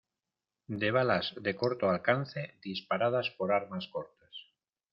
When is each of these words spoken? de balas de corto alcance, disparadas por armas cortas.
de 0.83 0.89
balas 0.95 1.31
de 1.43 1.55
corto 1.55 1.91
alcance, 1.91 2.57
disparadas 2.63 3.29
por 3.29 3.51
armas 3.51 3.87
cortas. 3.87 4.35